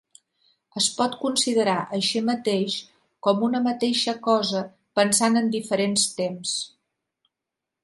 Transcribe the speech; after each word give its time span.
Es 0.79 0.85
pot 0.99 1.17
considerar, 1.23 1.75
així 1.97 2.21
mateix, 2.29 2.77
com 3.27 3.45
una 3.49 3.61
mateixa 3.67 4.17
cosa 4.31 4.65
pensant 5.01 5.39
en 5.43 5.55
diferents 5.59 6.09
temps. 6.25 6.57